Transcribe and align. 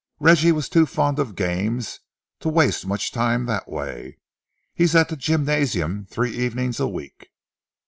Reggie 0.19 0.51
was 0.51 0.67
too 0.67 0.87
fond 0.87 1.19
of 1.19 1.35
games 1.35 1.99
to 2.39 2.49
waste 2.49 2.87
much 2.87 3.11
time 3.11 3.45
that 3.45 3.69
way. 3.69 4.17
He's 4.73 4.95
at 4.95 5.09
the 5.09 5.15
gymnasium 5.15 6.07
three 6.09 6.31
evenings 6.31 6.79
a 6.79 6.87
week." 6.87 7.29